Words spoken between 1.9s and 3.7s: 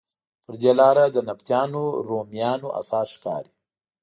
رومیانو اثار ښکاري.